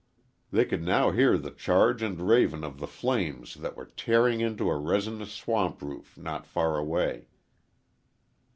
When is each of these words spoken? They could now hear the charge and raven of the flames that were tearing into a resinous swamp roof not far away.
They 0.51 0.65
could 0.65 0.81
now 0.81 1.11
hear 1.11 1.37
the 1.37 1.51
charge 1.51 2.01
and 2.01 2.27
raven 2.27 2.63
of 2.63 2.79
the 2.79 2.87
flames 2.87 3.53
that 3.53 3.77
were 3.77 3.85
tearing 3.85 4.41
into 4.41 4.67
a 4.71 4.75
resinous 4.79 5.31
swamp 5.31 5.79
roof 5.83 6.17
not 6.17 6.47
far 6.47 6.79
away. 6.79 7.27